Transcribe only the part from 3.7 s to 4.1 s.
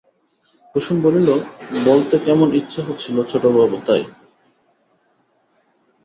তাই।